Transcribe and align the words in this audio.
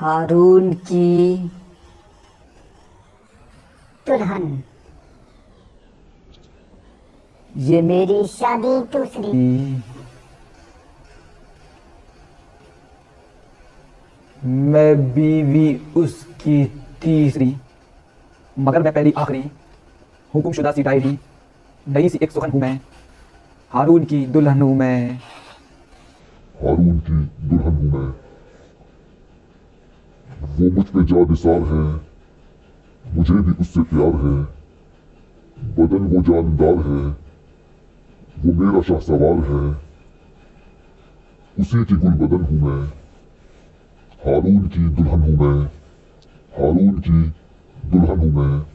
हारून 0.00 0.72
की 0.72 1.36
दुल्हन। 4.06 4.62
ये 7.50 7.80
मेरी 7.82 8.22
शादी 8.26 8.78
दूसरी। 8.92 9.32
मैं 14.72 15.12
बीवी 15.12 15.74
उसकी 15.96 16.64
तीसरी 17.02 17.54
मगर 18.56 18.82
मैं 18.82 18.92
पहली 18.92 19.12
आखिरी 19.16 19.42
हुक्मशुदा 20.34 20.72
सी 20.72 20.82
डायरी 20.82 21.18
नई 21.86 22.08
सी 22.08 22.18
एक 22.22 22.30
सुखन 22.30 22.50
हूँ 22.50 22.60
मैं। 22.60 22.80
हारून 23.72 24.04
की 24.04 24.24
दुल्हन 24.26 24.62
हूँ 24.62 24.74
मैं। 24.76 25.10
हारून 26.56 26.98
की 27.00 27.22
दुल्हन 27.48 27.76
हूँ 27.76 27.92
मैं। 27.92 28.29
वो 30.60 30.70
मुझ 30.70 30.86
पे 30.86 31.04
जा 31.04 31.16
निसार 31.16 31.60
है। 31.60 32.00
मुझे 33.14 33.34
भी 33.34 33.52
उससे 33.52 33.82
प्यार 33.82 34.14
है। 34.14 34.60
बदन 35.74 35.98
वो 35.98 36.22
जानदार 36.22 36.74
है। 36.74 37.16
वो 38.38 38.52
मेरा 38.52 38.82
शाह 38.82 38.98
सवार 38.98 39.38
है। 39.44 39.80
उसी 41.58 41.84
की 41.84 41.94
गुल 41.94 42.10
बदन 42.10 42.44
हूँ 42.44 42.60
मैं। 42.60 42.88
हारून 44.26 44.68
की 44.68 44.88
दुल्हन 44.88 45.20
हूँ 45.20 45.36
मैं। 45.36 45.66
हारून 46.58 47.00
की 47.00 47.22
दुल्हन 47.88 48.18
हूँ 48.18 48.30
मैं। 48.30 48.66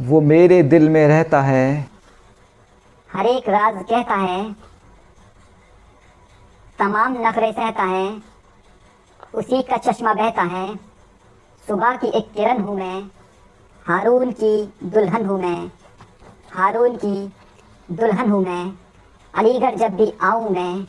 वो 0.00 0.20
मेरे 0.20 0.62
दिल 0.62 0.88
में 0.88 1.08
रहता 1.08 1.42
है। 1.42 1.88
हर 3.12 3.26
एक 3.26 3.48
राज 3.48 3.84
कहता 3.84 4.14
है। 4.14 4.56
तमाम 6.78 7.16
नखरे 7.26 7.52
सहता 7.52 7.82
है। 7.82 8.29
उसी 9.34 9.62
का 9.62 9.76
चश्मा 9.76 10.12
बहता 10.14 10.42
है। 10.42 10.66
सुबह 11.64 11.96
की 11.96 12.08
एक 12.08 12.30
किरण 12.32 12.60
हूँ 12.60 12.76
मैं, 12.76 13.02
हारून 13.86 14.30
की 14.32 14.72
दुल्हन 14.84 15.26
हूँ 15.26 15.38
मैं, 15.42 15.70
हारून 16.52 16.96
की 16.96 17.32
दुल्हन 17.88 18.30
हूँ 18.30 18.42
मैं, 18.44 18.72
अलीगढ़ 19.34 19.74
जब 19.74 19.94
भी 19.96 20.12
आऊँ 20.22 20.50
मैं, 20.50 20.86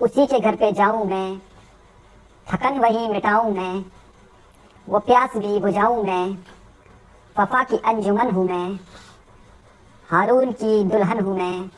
उसी 0.00 0.26
के 0.26 0.40
घर 0.40 0.56
पे 0.56 0.72
जाऊँ 0.72 1.04
मैं, 1.06 1.38
थकन 2.46 2.78
वही 2.78 3.08
मिटाऊँ 3.08 3.52
मैं, 3.52 3.84
वो 4.86 4.98
प्यास 4.98 5.36
भी 5.36 5.58
बुझाऊँ 5.60 6.04
मैं, 6.04 6.30
वफा 7.36 7.62
की 7.64 7.76
अंजुमन 7.86 8.30
हूँ 8.30 8.48
मैं, 8.48 8.78
हारून 10.08 10.52
की 10.52 10.82
दुल्हन 10.84 11.20
हूँ 11.20 11.36
मैं, 11.38 11.70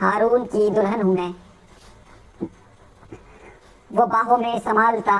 हारून 0.00 0.44
की 0.44 0.70
दुल्हन 0.70 1.02
हूँ 1.02 1.14
मैं। 1.14 1.34
वो 3.92 4.04
बाहों 4.06 4.36
में 4.38 4.58
संभालता 4.58 5.14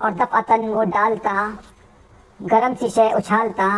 और 0.00 0.14
दफअतन 0.14 0.66
वो 0.68 0.82
डालता, 0.84 1.32
गरम 2.40 2.74
शय 2.74 3.12
उछालता, 3.16 3.68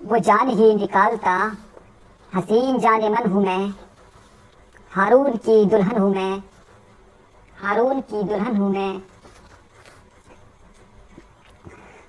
वो 0.00 0.18
जान 0.18 0.48
ही 0.48 0.74
निकालता, 0.74 1.34
हसीन 2.32 2.78
जान 2.78 3.08
मन 3.12 3.30
हूँ 3.30 3.44
मैं, 3.44 3.68
हारून 4.92 5.36
की 5.36 5.64
दुल्हन 5.64 5.98
हूँ 5.98 6.14
मैं, 6.14 6.42
हारून 7.56 8.00
की 8.00 8.22
दुल्हन 8.22 8.56
हूँ 8.56 8.70
मैं। 8.72 9.02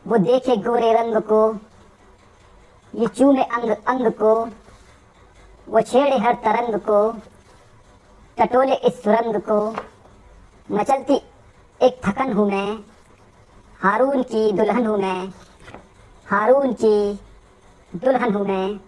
वो 0.05 0.17
देखे 0.17 0.57
गोरे 0.57 0.93
रंग 0.93 1.21
को, 1.21 1.41
ये 2.93 3.07
चूमे 3.07 3.43
अंग 3.43 3.69
अंग 3.69 4.11
को, 4.11 4.35
वो 5.67 5.81
छेड़े 5.81 6.17
हर 6.17 6.35
तरंग 6.45 6.79
को, 6.79 7.01
टटोले 8.37 8.75
इस 8.75 9.03
सुरंग 9.03 9.41
को। 9.41 9.59
मचलती 10.71 11.15
एक 11.81 11.99
थकन 12.05 12.31
हूँ 12.33 12.47
मैं, 12.51 12.77
हारून 13.79 14.23
की 14.23 14.51
दुल्हन 14.51 14.85
हूँ 14.85 14.97
मैं, 14.97 15.27
हारून 16.27 16.73
की 16.73 17.19
दुल्हन 17.93 18.33
हूँ 18.33 18.45
मैं। 18.47 18.79